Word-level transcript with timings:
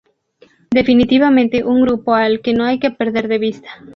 Definitivamente 0.71 1.63
un 1.63 1.81
grupo 1.83 2.15
al 2.15 2.41
que 2.41 2.55
no 2.55 2.63
hay 2.65 2.79
que 2.79 2.89
perder 2.89 3.27
de 3.27 3.37
vista. 3.37 3.69